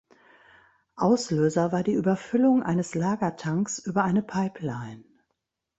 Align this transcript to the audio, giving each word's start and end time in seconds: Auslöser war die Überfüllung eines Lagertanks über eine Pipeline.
Auslöser 0.95 1.71
war 1.71 1.83
die 1.83 1.93
Überfüllung 1.93 2.63
eines 2.63 2.95
Lagertanks 2.95 3.77
über 3.77 4.03
eine 4.03 4.23
Pipeline. 4.23 5.03